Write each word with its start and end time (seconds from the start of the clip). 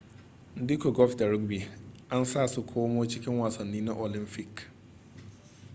duka 0.67 0.89
golf 0.91 1.15
da 1.17 1.27
rugby 1.27 1.67
an 2.09 2.25
za 2.25 2.47
su 2.47 2.63
komo 2.63 3.05
cikin 3.07 3.39
wasannin 3.39 3.85
na 3.85 3.93
olamfik 3.95 4.67